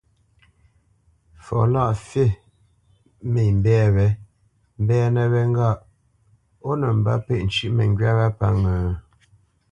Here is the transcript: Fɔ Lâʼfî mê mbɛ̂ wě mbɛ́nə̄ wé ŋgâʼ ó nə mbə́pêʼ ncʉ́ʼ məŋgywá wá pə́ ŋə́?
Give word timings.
Fɔ 1.43 1.59
Lâʼfî 1.73 2.25
mê 3.31 3.41
mbɛ̂ 3.57 3.77
wě 3.95 4.07
mbɛ́nə̄ 4.81 5.25
wé 5.33 5.41
ŋgâʼ 5.51 5.79
ó 6.67 6.71
nə 6.79 6.87
mbə́pêʼ 6.99 7.41
ncʉ́ʼ 7.47 7.73
məŋgywá 7.77 8.11
wá 8.19 8.27
pə́ 8.39 8.49
ŋə́? 8.61 8.79